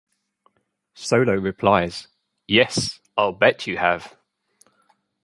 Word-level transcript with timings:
Solo 0.95 1.35
replies, 1.35 2.07
Yes, 2.47 2.99
I'll 3.15 3.33
bet 3.33 3.67
you 3.67 3.77
have. 3.77 4.17